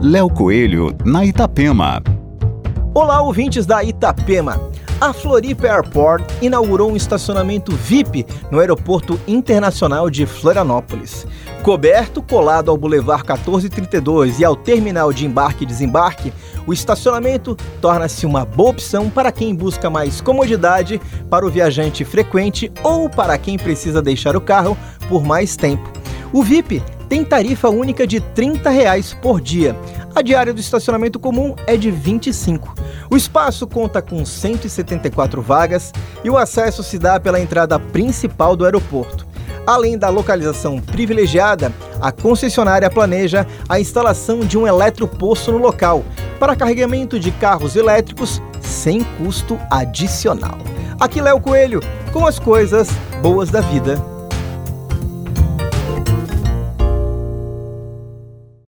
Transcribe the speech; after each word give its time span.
Léo 0.00 0.30
Coelho, 0.30 0.96
na 1.04 1.24
Itapema. 1.24 2.00
Olá, 2.94 3.20
ouvintes 3.20 3.66
da 3.66 3.82
Itapema. 3.82 4.70
A 5.00 5.12
Floripa 5.12 5.66
Airport 5.66 6.24
inaugurou 6.40 6.92
um 6.92 6.96
estacionamento 6.96 7.74
VIP 7.74 8.24
no 8.48 8.60
Aeroporto 8.60 9.18
Internacional 9.26 10.08
de 10.08 10.24
Florianópolis. 10.24 11.26
Coberto, 11.64 12.22
colado 12.22 12.70
ao 12.70 12.76
Boulevard 12.76 13.24
1432 13.28 14.38
e 14.38 14.44
ao 14.44 14.54
terminal 14.54 15.12
de 15.12 15.26
embarque 15.26 15.64
e 15.64 15.66
desembarque, 15.66 16.32
o 16.64 16.72
estacionamento 16.72 17.56
torna-se 17.80 18.24
uma 18.24 18.44
boa 18.44 18.70
opção 18.70 19.10
para 19.10 19.32
quem 19.32 19.52
busca 19.52 19.90
mais 19.90 20.20
comodidade 20.20 21.00
para 21.28 21.44
o 21.44 21.50
viajante 21.50 22.04
frequente 22.04 22.70
ou 22.84 23.10
para 23.10 23.36
quem 23.36 23.58
precisa 23.58 24.00
deixar 24.00 24.36
o 24.36 24.40
carro 24.40 24.78
por 25.08 25.24
mais 25.24 25.56
tempo. 25.56 25.90
O 26.32 26.40
VIP 26.40 26.80
tem 27.08 27.24
tarifa 27.24 27.68
única 27.68 28.06
de 28.06 28.20
30 28.20 28.68
reais 28.70 29.14
por 29.14 29.40
dia. 29.40 29.74
A 30.14 30.20
diária 30.20 30.52
do 30.52 30.60
estacionamento 30.60 31.18
comum 31.18 31.54
é 31.66 31.76
de 31.76 31.90
25. 31.90 32.74
O 33.10 33.16
espaço 33.16 33.66
conta 33.66 34.02
com 34.02 34.24
174 34.24 35.40
vagas 35.40 35.92
e 36.22 36.28
o 36.28 36.36
acesso 36.36 36.82
se 36.82 36.98
dá 36.98 37.18
pela 37.18 37.40
entrada 37.40 37.78
principal 37.78 38.54
do 38.54 38.64
aeroporto. 38.64 39.26
Além 39.66 39.98
da 39.98 40.08
localização 40.08 40.80
privilegiada, 40.80 41.72
a 42.00 42.10
concessionária 42.10 42.90
planeja 42.90 43.46
a 43.68 43.78
instalação 43.78 44.40
de 44.40 44.56
um 44.56 44.66
eletroposto 44.66 45.52
no 45.52 45.58
local 45.58 46.04
para 46.38 46.56
carregamento 46.56 47.18
de 47.18 47.30
carros 47.32 47.76
elétricos 47.76 48.40
sem 48.60 49.04
custo 49.04 49.58
adicional. 49.70 50.58
Aqui 50.98 51.20
Léo 51.20 51.40
Coelho 51.40 51.80
com 52.12 52.26
as 52.26 52.38
coisas 52.38 52.88
boas 53.22 53.50
da 53.50 53.60
vida 53.60 54.17